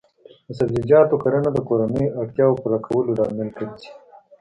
[0.47, 3.89] د سبزیجاتو کرنه د کورنیو اړتیاوو پوره کولو لامل ګرځي.